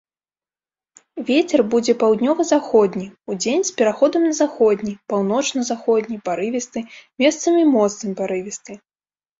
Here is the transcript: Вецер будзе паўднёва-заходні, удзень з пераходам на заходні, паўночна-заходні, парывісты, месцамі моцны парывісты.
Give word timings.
Вецер 1.27 1.61
будзе 1.73 1.93
паўднёва-заходні, 2.03 3.07
удзень 3.33 3.63
з 3.69 3.75
пераходам 3.83 4.21
на 4.29 4.33
заходні, 4.41 4.93
паўночна-заходні, 5.15 6.19
парывісты, 6.31 6.79
месцамі 7.27 7.63
моцны 7.79 8.09
парывісты. 8.23 8.71